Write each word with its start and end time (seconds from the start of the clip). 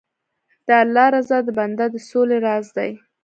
د 0.67 0.69
الله 0.83 1.05
رضا 1.15 1.37
د 1.47 1.49
بنده 1.57 1.85
د 1.93 1.95
سولې 2.09 2.37
راز 2.45 2.67
دی. 2.77 2.91